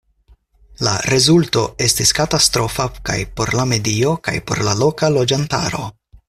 La 0.85 0.93
rezulto 1.13 1.65
estis 1.87 2.13
katastrofa 2.21 2.87
kaj 3.11 3.19
por 3.39 3.53
la 3.61 3.67
medio 3.75 4.15
kaj 4.29 4.35
por 4.49 4.65
la 4.71 4.75
loka 4.81 5.13
loĝantaro. 5.19 5.87